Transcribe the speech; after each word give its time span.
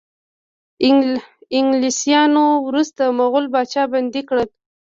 انګلیسانو 1.57 2.45
وروستی 2.67 3.05
مغول 3.19 3.45
پاچا 3.53 3.83
بندي 3.91 4.21
کړ. 4.29 4.37